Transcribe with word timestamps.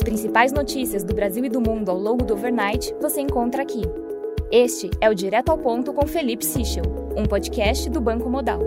As 0.00 0.04
principais 0.04 0.50
notícias 0.50 1.04
do 1.04 1.12
Brasil 1.12 1.44
e 1.44 1.50
do 1.50 1.60
mundo 1.60 1.90
ao 1.90 1.98
longo 1.98 2.24
do 2.24 2.32
overnight 2.32 2.94
você 3.02 3.20
encontra 3.20 3.60
aqui. 3.60 3.82
Este 4.50 4.88
é 4.98 5.10
o 5.10 5.14
Direto 5.14 5.50
ao 5.50 5.58
Ponto 5.58 5.92
com 5.92 6.06
Felipe 6.06 6.42
Sichel, 6.42 6.84
um 7.14 7.26
podcast 7.26 7.90
do 7.90 8.00
Banco 8.00 8.30
Modal. 8.30 8.60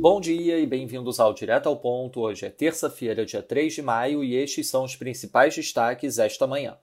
Bom 0.00 0.18
dia 0.18 0.58
e 0.58 0.66
bem-vindos 0.66 1.20
ao 1.20 1.34
Direto 1.34 1.68
ao 1.68 1.76
Ponto. 1.76 2.22
Hoje 2.22 2.46
é 2.46 2.48
terça-feira, 2.48 3.26
dia 3.26 3.42
3 3.42 3.74
de 3.74 3.82
maio, 3.82 4.24
e 4.24 4.34
estes 4.34 4.66
são 4.66 4.84
os 4.84 4.96
principais 4.96 5.54
destaques 5.54 6.18
esta 6.18 6.46
manhã. 6.46 6.78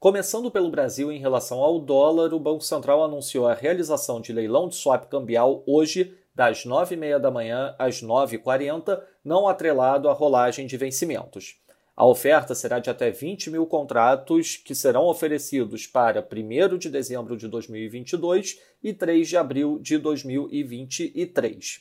Começando 0.00 0.50
pelo 0.50 0.70
Brasil, 0.70 1.12
em 1.12 1.18
relação 1.18 1.58
ao 1.58 1.78
dólar, 1.78 2.32
o 2.32 2.40
Banco 2.40 2.64
Central 2.64 3.04
anunciou 3.04 3.46
a 3.46 3.52
realização 3.52 4.22
de 4.22 4.32
leilão 4.32 4.70
de 4.70 4.76
swap 4.76 5.04
cambial 5.04 5.62
hoje, 5.66 6.14
das 6.36 6.66
9h30 6.66 7.18
da 7.18 7.30
manhã 7.30 7.74
às 7.78 8.02
9h40, 8.02 9.00
não 9.24 9.48
atrelado 9.48 10.06
à 10.10 10.12
rolagem 10.12 10.66
de 10.66 10.76
vencimentos. 10.76 11.58
A 11.96 12.04
oferta 12.04 12.54
será 12.54 12.78
de 12.78 12.90
até 12.90 13.10
20 13.10 13.50
mil 13.50 13.64
contratos 13.64 14.58
que 14.58 14.74
serão 14.74 15.06
oferecidos 15.06 15.86
para 15.86 16.20
1 16.20 16.76
de 16.76 16.90
dezembro 16.90 17.38
de 17.38 17.48
2022 17.48 18.60
e 18.84 18.92
3 18.92 19.26
de 19.26 19.36
abril 19.38 19.78
de 19.80 19.96
2023. 19.96 21.80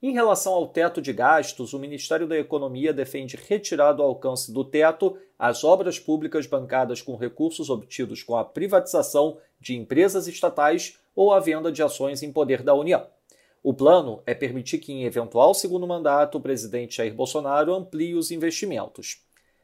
Em 0.00 0.12
relação 0.12 0.52
ao 0.52 0.68
teto 0.68 1.02
de 1.02 1.12
gastos, 1.12 1.72
o 1.72 1.78
Ministério 1.80 2.28
da 2.28 2.38
Economia 2.38 2.92
defende 2.92 3.36
retirar 3.36 3.92
do 3.92 4.04
alcance 4.04 4.52
do 4.52 4.64
teto 4.64 5.18
as 5.36 5.64
obras 5.64 5.98
públicas 5.98 6.46
bancadas 6.46 7.02
com 7.02 7.16
recursos 7.16 7.68
obtidos 7.68 8.22
com 8.22 8.36
a 8.36 8.44
privatização 8.44 9.36
de 9.58 9.76
empresas 9.76 10.28
estatais 10.28 10.96
ou 11.14 11.32
a 11.32 11.40
venda 11.40 11.72
de 11.72 11.82
ações 11.82 12.22
em 12.22 12.32
poder 12.32 12.62
da 12.62 12.72
União. 12.72 13.04
O 13.62 13.74
plano 13.74 14.22
é 14.26 14.34
permitir 14.34 14.78
que, 14.78 14.92
em 14.92 15.04
eventual 15.04 15.52
segundo 15.54 15.86
mandato, 15.86 16.38
o 16.38 16.40
presidente 16.40 16.96
Jair 16.96 17.14
Bolsonaro 17.14 17.74
amplie 17.74 18.14
os 18.14 18.30
investimentos. 18.30 19.22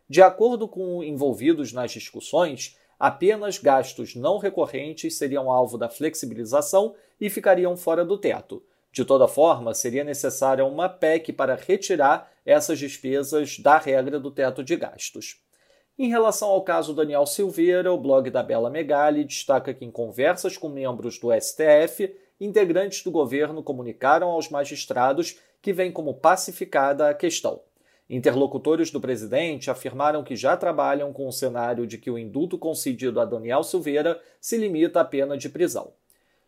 De 0.08 0.22
acordo 0.22 0.68
com 0.68 1.02
envolvidos 1.02 1.72
nas 1.72 1.90
discussões, 1.90 2.76
apenas 2.98 3.58
gastos 3.58 4.14
não 4.14 4.38
recorrentes 4.38 5.16
seriam 5.16 5.50
alvo 5.50 5.78
da 5.78 5.88
flexibilização 5.88 6.94
e 7.20 7.30
ficariam 7.30 7.76
fora 7.76 8.04
do 8.04 8.18
teto 8.18 8.62
de 8.96 9.04
toda 9.04 9.28
forma, 9.28 9.74
seria 9.74 10.02
necessária 10.02 10.64
uma 10.64 10.88
PEC 10.88 11.30
para 11.30 11.54
retirar 11.54 12.32
essas 12.46 12.78
despesas 12.78 13.58
da 13.58 13.76
regra 13.76 14.18
do 14.18 14.30
teto 14.30 14.64
de 14.64 14.74
gastos. 14.74 15.38
Em 15.98 16.08
relação 16.08 16.48
ao 16.48 16.62
caso 16.62 16.94
Daniel 16.94 17.26
Silveira, 17.26 17.92
o 17.92 17.98
blog 17.98 18.30
da 18.30 18.42
Bela 18.42 18.70
Megali 18.70 19.22
destaca 19.22 19.74
que, 19.74 19.84
em 19.84 19.90
conversas 19.90 20.56
com 20.56 20.70
membros 20.70 21.18
do 21.18 21.28
STF, 21.30 22.10
integrantes 22.40 23.02
do 23.02 23.10
governo 23.10 23.62
comunicaram 23.62 24.28
aos 24.28 24.48
magistrados 24.48 25.38
que 25.62 25.72
vem 25.72 25.90
como 25.90 26.14
pacificada 26.14 27.08
a 27.08 27.14
questão. 27.14 27.60
Interlocutores 28.08 28.90
do 28.90 29.00
presidente 29.00 29.68
afirmaram 29.68 30.22
que 30.22 30.36
já 30.36 30.56
trabalham 30.56 31.12
com 31.12 31.26
o 31.26 31.32
cenário 31.32 31.86
de 31.86 31.98
que 31.98 32.10
o 32.10 32.16
indulto 32.16 32.56
concedido 32.56 33.20
a 33.20 33.24
Daniel 33.24 33.64
Silveira 33.64 34.20
se 34.40 34.56
limita 34.56 35.00
à 35.00 35.04
pena 35.04 35.36
de 35.36 35.48
prisão. 35.48 35.92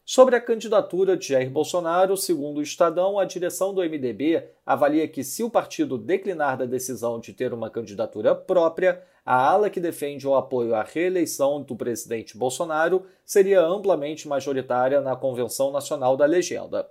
Sobre 0.05 0.37
a 0.37 0.41
candidatura 0.41 1.17
de 1.17 1.29
Jair 1.29 1.51
Bolsonaro, 1.51 2.17
segundo 2.17 2.59
o 2.59 2.63
Estadão, 2.63 3.19
a 3.19 3.27
direção 3.27 3.75
do 3.75 3.83
MDB 3.83 4.43
avalia 4.65 5.07
que, 5.07 5.23
se 5.23 5.43
o 5.43 5.51
partido 5.51 5.99
declinar 5.99 6.57
da 6.57 6.65
decisão 6.65 7.21
de 7.21 7.35
ter 7.35 7.53
uma 7.53 7.69
candidatura 7.69 8.35
própria, 8.35 9.03
a 9.31 9.37
ala 9.47 9.69
que 9.69 9.79
defende 9.79 10.27
o 10.27 10.35
apoio 10.35 10.75
à 10.75 10.83
reeleição 10.83 11.61
do 11.61 11.77
presidente 11.77 12.35
Bolsonaro 12.35 13.05
seria 13.27 13.61
amplamente 13.61 14.27
majoritária 14.27 15.03
na 15.03 15.15
Convenção 15.15 15.71
Nacional 15.71 16.17
da 16.17 16.25
Legenda. 16.25 16.89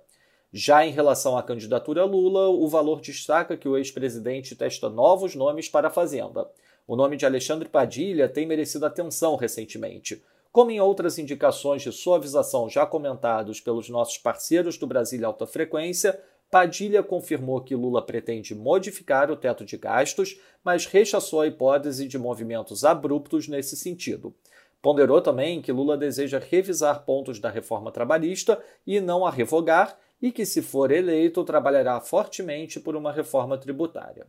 Já 0.52 0.86
em 0.86 0.92
relação 0.92 1.36
à 1.36 1.42
candidatura 1.42 2.04
Lula, 2.04 2.48
o 2.48 2.68
valor 2.68 3.00
destaca 3.00 3.56
que 3.56 3.68
o 3.68 3.76
ex-presidente 3.76 4.54
testa 4.54 4.88
novos 4.88 5.34
nomes 5.34 5.68
para 5.68 5.88
a 5.88 5.90
Fazenda. 5.90 6.48
O 6.86 6.94
nome 6.94 7.16
de 7.16 7.26
Alexandre 7.26 7.68
Padilha 7.68 8.28
tem 8.28 8.46
merecido 8.46 8.86
atenção 8.86 9.34
recentemente. 9.34 10.22
Como 10.52 10.70
em 10.70 10.78
outras 10.78 11.18
indicações 11.18 11.82
de 11.82 11.90
suavização 11.90 12.68
já 12.68 12.86
comentados 12.86 13.60
pelos 13.60 13.88
nossos 13.88 14.16
parceiros 14.16 14.78
do 14.78 14.86
Brasil 14.86 15.26
Alta 15.26 15.44
Frequência, 15.44 16.16
Padilha 16.50 17.02
confirmou 17.02 17.60
que 17.60 17.74
Lula 17.74 18.00
pretende 18.00 18.54
modificar 18.54 19.30
o 19.30 19.36
teto 19.36 19.66
de 19.66 19.76
gastos, 19.76 20.40
mas 20.64 20.86
rechaçou 20.86 21.42
a 21.42 21.46
hipótese 21.46 22.08
de 22.08 22.18
movimentos 22.18 22.84
abruptos 22.84 23.46
nesse 23.46 23.76
sentido. 23.76 24.34
Ponderou 24.80 25.20
também 25.20 25.60
que 25.60 25.70
Lula 25.72 25.96
deseja 25.98 26.38
revisar 26.38 27.04
pontos 27.04 27.38
da 27.38 27.50
reforma 27.50 27.92
trabalhista 27.92 28.58
e 28.86 28.98
não 28.98 29.26
a 29.26 29.30
revogar, 29.30 29.98
e 30.20 30.32
que, 30.32 30.46
se 30.46 30.62
for 30.62 30.90
eleito, 30.90 31.44
trabalhará 31.44 32.00
fortemente 32.00 32.80
por 32.80 32.96
uma 32.96 33.12
reforma 33.12 33.58
tributária. 33.58 34.26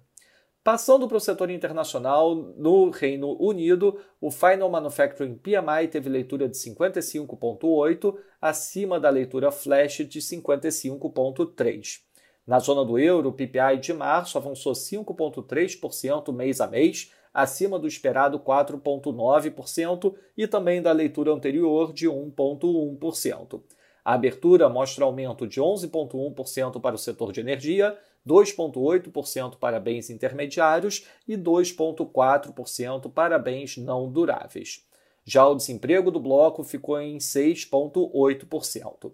Passando 0.62 1.08
para 1.08 1.18
o 1.18 1.22
setor 1.22 1.50
internacional, 1.50 2.36
no 2.36 2.90
Reino 2.90 3.36
Unido, 3.42 3.98
o 4.20 4.30
Final 4.30 4.70
Manufacturing 4.70 5.36
PMI 5.36 5.88
teve 5.90 6.10
leitura 6.10 6.50
de 6.50 6.58
55,8, 6.58 8.16
acima 8.42 9.00
da 9.00 9.10
leitura 9.10 9.52
flash 9.52 10.06
de 10.08 10.20
55,3. 10.20 12.09
Na 12.50 12.58
zona 12.58 12.84
do 12.84 12.98
euro, 12.98 13.30
o 13.30 13.32
PPI 13.32 13.78
de 13.80 13.94
março 13.94 14.36
avançou 14.36 14.74
5,3% 14.74 16.34
mês 16.34 16.60
a 16.60 16.66
mês, 16.66 17.14
acima 17.32 17.78
do 17.78 17.88
esperado 17.88 18.40
4,9% 18.40 20.16
e 20.36 20.48
também 20.48 20.82
da 20.82 20.92
leitura 20.92 21.32
anterior 21.32 21.94
de 21.94 22.08
1,1%. 22.08 23.62
A 24.04 24.16
abertura 24.16 24.68
mostra 24.68 25.06
aumento 25.06 25.46
de 25.46 25.62
11,1% 25.62 26.82
para 26.82 26.96
o 26.96 26.98
setor 26.98 27.32
de 27.32 27.40
energia 27.40 27.96
2,8% 28.28 29.58
para 29.58 29.80
bens 29.80 30.10
intermediários 30.10 31.06
e 31.28 31.38
2,4% 31.38 33.12
para 33.12 33.38
bens 33.38 33.78
não 33.78 34.12
duráveis. 34.12 34.84
Já 35.24 35.48
o 35.48 35.54
desemprego 35.54 36.10
do 36.10 36.20
bloco 36.20 36.64
ficou 36.64 37.00
em 37.00 37.20
6,8%. 37.20 39.12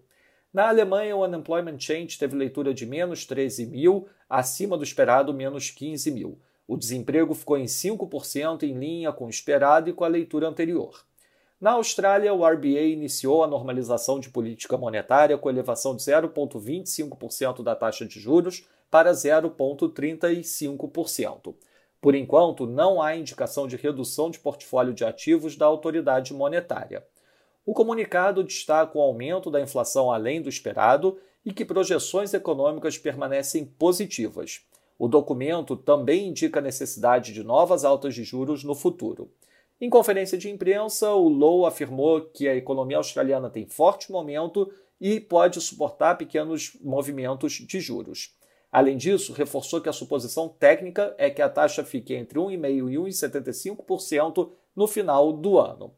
Na 0.56 0.70
Alemanha, 0.70 1.16
o 1.18 1.24
Unemployment 1.26 1.78
Change 1.78 2.18
teve 2.18 2.34
leitura 2.34 2.74
de 2.74 2.86
menos 2.86 3.26
13 3.26 3.66
mil, 3.66 4.08
acima 4.30 4.78
do 4.78 4.86
esperado 4.86 5.34
menos 5.34 5.70
15 5.70 6.10
mil. 6.12 6.40
O 6.66 6.78
desemprego 6.78 7.34
ficou 7.34 7.58
em 7.58 7.66
5% 7.66 8.64
em 8.64 8.72
linha 8.72 9.12
com 9.12 9.26
o 9.26 9.30
esperado 9.30 9.90
e 9.90 9.94
com 9.94 10.06
a 10.06 10.08
leitura 10.08 10.48
anterior. 10.48 11.04
Na 11.60 11.72
Austrália, 11.72 12.34
o 12.34 12.48
RBA 12.48 12.84
iniciou 12.84 13.44
a 13.44 13.48
normalização 13.48 14.18
de 14.18 14.30
política 14.30 14.78
monetária 14.78 15.38
com 15.38 15.50
elevação 15.50 15.94
de 15.94 16.04
0,25% 16.04 17.62
da 17.62 17.76
taxa 17.76 18.06
de 18.06 18.18
juros 18.18 18.66
para 18.90 19.12
0,35%. 19.12 21.54
Por 22.00 22.16
enquanto, 22.16 22.66
não 22.66 23.02
há 23.02 23.14
indicação 23.14 23.68
de 23.68 23.76
redução 23.76 24.32
de 24.32 24.40
portfólio 24.40 24.94
de 24.94 25.04
ativos 25.04 25.58
da 25.58 25.66
autoridade 25.66 26.34
monetária. 26.34 27.04
O 27.66 27.74
comunicado 27.74 28.44
destaca 28.44 28.98
o 28.98 29.02
aumento 29.02 29.50
da 29.50 29.60
inflação 29.60 30.12
além 30.12 30.42
do 30.42 30.48
esperado 30.48 31.18
e 31.44 31.52
que 31.52 31.66
projeções 31.66 32.34
econômicas 32.34 32.98
permanecem 32.98 33.66
positivas. 33.66 34.62
O 35.00 35.08
documento 35.08 35.76
também 35.76 36.28
indica 36.28 36.60
a 36.60 36.64
necessidade 36.64 37.34
de 37.34 37.44
novas 37.44 37.84
altas 37.84 38.14
de 38.14 38.24
juros 38.24 38.64
no 38.64 38.76
futuro. 38.76 39.32
Em 39.82 39.90
conferência 39.90 40.38
de 40.38 40.50
imprensa, 40.50 41.12
o 41.12 41.28
Lowe 41.28 41.66
afirmou 41.66 42.22
que 42.22 42.48
a 42.48 42.56
economia 42.56 42.98
australiana 42.98 43.50
tem 43.50 43.66
forte 43.66 44.12
momento 44.12 44.72
e 45.02 45.20
pode 45.20 45.60
suportar 45.60 46.18
pequenos 46.18 46.78
movimentos 46.82 47.54
de 47.54 47.80
juros. 47.82 48.34
Além 48.72 48.96
disso, 48.96 49.34
reforçou 49.34 49.82
que 49.82 49.90
a 49.90 49.94
suposição 49.94 50.48
técnica 50.48 51.14
é 51.18 51.30
que 51.30 51.42
a 51.42 51.50
taxa 51.50 51.84
fique 51.84 52.14
entre 52.14 52.40
1,5% 52.40 52.90
e 52.90 52.96
1,75% 52.96 54.50
no 54.76 54.88
final 54.88 55.34
do 55.34 55.58
ano. 55.58 55.94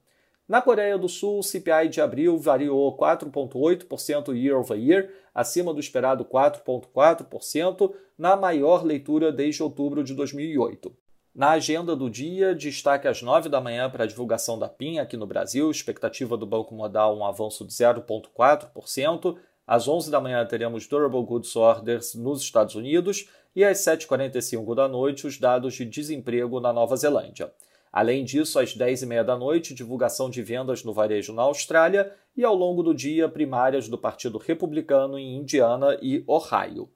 Na 0.47 0.61
Coreia 0.61 0.97
do 0.97 1.09
Sul, 1.09 1.39
o 1.39 1.43
CPI 1.43 1.89
de 1.89 1.99
abril 1.99 2.37
variou 2.37 2.95
4,8% 2.97 4.33
year 4.33 4.57
over 4.57 4.79
year, 4.79 5.11
acima 5.35 5.73
do 5.73 5.79
esperado 5.79 6.23
4,4%, 6.23 7.93
na 8.17 8.37
maior 8.37 8.85
leitura 8.85 9.29
desde 9.29 9.61
outubro 9.61 10.05
de 10.05 10.13
2008. 10.13 10.95
Na 11.35 11.51
agenda 11.51 11.97
do 11.97 12.09
dia, 12.09 12.55
destaque 12.55 13.09
às 13.09 13.21
9 13.21 13.49
da 13.49 13.59
manhã 13.59 13.89
para 13.89 14.05
a 14.05 14.07
divulgação 14.07 14.57
da 14.57 14.69
PIN 14.69 14.99
aqui 14.99 15.17
no 15.17 15.27
Brasil, 15.27 15.69
expectativa 15.69 16.37
do 16.37 16.47
Banco 16.47 16.73
Modal 16.73 17.17
um 17.17 17.25
avanço 17.25 17.65
de 17.65 17.73
0,4%, 17.73 19.37
às 19.67 19.85
11 19.85 20.09
da 20.09 20.21
manhã 20.21 20.45
teremos 20.45 20.87
Durable 20.87 21.25
Goods 21.25 21.57
Orders 21.57 22.15
nos 22.15 22.41
Estados 22.41 22.73
Unidos 22.73 23.29
e 23.53 23.65
às 23.65 23.79
7h45 23.79 24.73
da 24.73 24.87
noite 24.87 25.27
os 25.27 25.37
dados 25.37 25.73
de 25.73 25.83
desemprego 25.83 26.61
na 26.61 26.71
Nova 26.71 26.95
Zelândia. 26.95 27.51
Além 27.97 28.23
disso, 28.23 28.59
às 28.59 28.77
10h30 28.77 29.23
da 29.23 29.35
noite, 29.35 29.73
divulgação 29.73 30.29
de 30.29 30.43
vendas 30.43 30.83
no 30.83 30.93
varejo 30.93 31.33
na 31.33 31.41
Austrália 31.41 32.13
e 32.35 32.43
ao 32.43 32.53
longo 32.53 32.83
do 32.83 32.93
dia, 32.93 33.27
primárias 33.27 33.89
do 33.89 33.97
Partido 33.97 34.37
Republicano 34.37 35.17
em 35.17 35.37
Indiana 35.37 35.97
e 35.99 36.23
Ohio. 36.27 36.91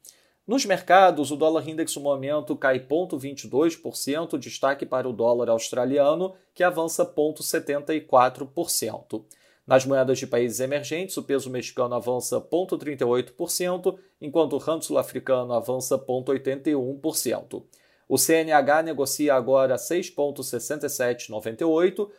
Nos 0.46 0.64
mercados, 0.64 1.32
o 1.32 1.36
dólar 1.36 1.68
index 1.68 1.96
no 1.96 2.04
momento 2.04 2.56
cai 2.56 2.80
0,22%, 2.80 4.38
destaque 4.38 4.86
para 4.86 5.10
o 5.10 5.12
dólar 5.12 5.50
australiano, 5.50 6.36
que 6.54 6.64
avança 6.64 7.04
0,74%. 7.04 9.26
Nas 9.66 9.88
moedas 9.88 10.20
de 10.20 10.28
países 10.28 10.60
emergentes, 10.60 11.18
o 11.18 11.24
peso 11.24 11.50
mexicano 11.50 11.96
avança 11.96 12.40
0,38%, 12.40 13.98
enquanto 14.22 14.54
o 14.54 14.60
rand 14.60 14.82
sul-africano 14.82 15.52
avança 15.52 15.98
0,81%. 15.98 17.64
O 18.12 18.18
CNH 18.18 18.84
negocia 18.84 19.34
agora 19.34 19.78
6,6798, 19.78 22.10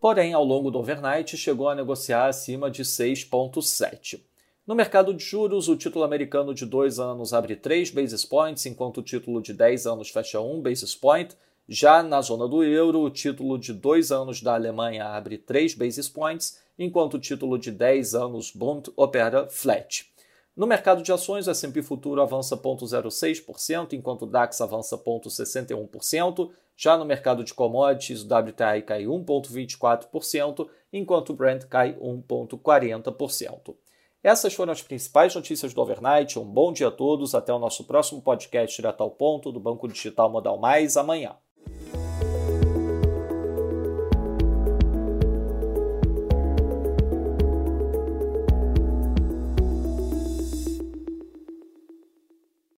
porém, 0.00 0.34
ao 0.34 0.42
longo 0.42 0.72
do 0.72 0.80
overnight, 0.80 1.36
chegou 1.36 1.68
a 1.68 1.74
negociar 1.76 2.26
acima 2.26 2.68
de 2.68 2.82
6,7. 2.82 4.20
No 4.66 4.74
mercado 4.74 5.14
de 5.14 5.22
juros, 5.22 5.68
o 5.68 5.76
título 5.76 6.04
americano 6.04 6.52
de 6.52 6.66
2 6.66 6.98
anos 6.98 7.32
abre 7.32 7.54
3 7.54 7.92
basis 7.92 8.24
points, 8.24 8.66
enquanto 8.66 8.98
o 8.98 9.04
título 9.04 9.40
de 9.40 9.54
10 9.54 9.86
anos 9.86 10.10
fecha 10.10 10.40
1 10.40 10.60
basis 10.60 10.96
point. 10.96 11.36
Já 11.68 12.02
na 12.02 12.20
zona 12.22 12.48
do 12.48 12.64
euro, 12.64 13.02
o 13.02 13.10
título 13.10 13.56
de 13.56 13.72
2 13.72 14.10
anos 14.10 14.42
da 14.42 14.54
Alemanha 14.54 15.04
abre 15.04 15.38
3 15.38 15.74
basis 15.74 16.08
points, 16.08 16.58
enquanto 16.76 17.14
o 17.14 17.20
título 17.20 17.56
de 17.56 17.70
10 17.70 18.16
anos 18.16 18.50
Bund 18.50 18.88
opera 18.96 19.48
flat. 19.48 20.06
No 20.56 20.66
mercado 20.66 21.02
de 21.02 21.12
ações, 21.12 21.46
o 21.46 21.50
S&P 21.50 21.82
Futuro 21.82 22.22
avança 22.22 22.56
0,06%, 22.56 23.92
enquanto 23.92 24.22
o 24.22 24.26
DAX 24.26 24.58
avança 24.62 24.96
0,61%. 24.96 26.50
Já 26.74 26.96
no 26.96 27.04
mercado 27.04 27.44
de 27.44 27.52
commodities, 27.52 28.22
o 28.22 28.26
WTI 28.26 28.80
cai 28.86 29.04
1,24%, 29.04 30.66
enquanto 30.90 31.30
o 31.30 31.34
Brent 31.34 31.64
cai 31.64 31.92
1,40%. 31.98 33.76
Essas 34.22 34.54
foram 34.54 34.72
as 34.72 34.82
principais 34.82 35.34
notícias 35.34 35.74
do 35.74 35.80
overnight. 35.82 36.38
Um 36.38 36.44
bom 36.44 36.72
dia 36.72 36.88
a 36.88 36.90
todos. 36.90 37.34
Até 37.34 37.52
o 37.52 37.58
nosso 37.58 37.84
próximo 37.84 38.22
podcast 38.22 38.74
direto 38.74 39.02
ao 39.02 39.10
ponto 39.10 39.52
do 39.52 39.60
Banco 39.60 39.86
Digital 39.86 40.30
Modal 40.30 40.58
Mais 40.58 40.96
amanhã. 40.96 41.36